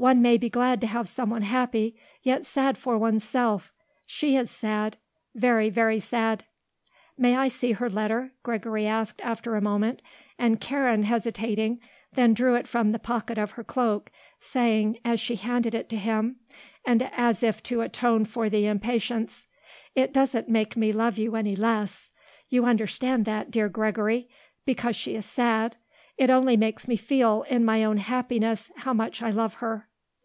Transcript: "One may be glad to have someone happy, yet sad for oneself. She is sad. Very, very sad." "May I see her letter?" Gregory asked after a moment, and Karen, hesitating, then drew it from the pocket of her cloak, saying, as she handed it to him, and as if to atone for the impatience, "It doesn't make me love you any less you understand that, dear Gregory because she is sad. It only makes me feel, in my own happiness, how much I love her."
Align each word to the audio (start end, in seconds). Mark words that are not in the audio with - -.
"One 0.00 0.22
may 0.22 0.38
be 0.38 0.48
glad 0.48 0.80
to 0.82 0.86
have 0.86 1.08
someone 1.08 1.42
happy, 1.42 1.96
yet 2.22 2.46
sad 2.46 2.78
for 2.78 2.96
oneself. 2.96 3.72
She 4.06 4.36
is 4.36 4.48
sad. 4.48 4.96
Very, 5.34 5.70
very 5.70 5.98
sad." 5.98 6.44
"May 7.18 7.34
I 7.36 7.48
see 7.48 7.72
her 7.72 7.90
letter?" 7.90 8.30
Gregory 8.44 8.86
asked 8.86 9.20
after 9.24 9.56
a 9.56 9.60
moment, 9.60 10.00
and 10.38 10.60
Karen, 10.60 11.02
hesitating, 11.02 11.80
then 12.12 12.32
drew 12.32 12.54
it 12.54 12.68
from 12.68 12.92
the 12.92 13.00
pocket 13.00 13.38
of 13.38 13.50
her 13.52 13.64
cloak, 13.64 14.12
saying, 14.38 15.00
as 15.04 15.18
she 15.18 15.34
handed 15.34 15.74
it 15.74 15.88
to 15.88 15.96
him, 15.96 16.36
and 16.86 17.02
as 17.12 17.42
if 17.42 17.60
to 17.64 17.80
atone 17.80 18.24
for 18.24 18.48
the 18.48 18.66
impatience, 18.66 19.48
"It 19.96 20.12
doesn't 20.12 20.48
make 20.48 20.76
me 20.76 20.92
love 20.92 21.18
you 21.18 21.34
any 21.34 21.56
less 21.56 22.12
you 22.48 22.66
understand 22.66 23.24
that, 23.24 23.50
dear 23.50 23.68
Gregory 23.68 24.28
because 24.64 24.94
she 24.94 25.16
is 25.16 25.26
sad. 25.26 25.74
It 26.16 26.30
only 26.30 26.56
makes 26.56 26.86
me 26.86 26.94
feel, 26.96 27.42
in 27.48 27.64
my 27.64 27.82
own 27.82 27.96
happiness, 27.98 28.70
how 28.78 28.92
much 28.92 29.22
I 29.22 29.30
love 29.32 29.54
her." 29.54 29.86